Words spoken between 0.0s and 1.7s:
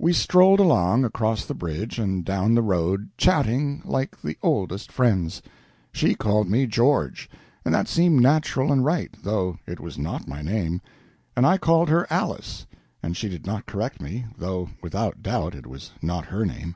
We strolled along, across the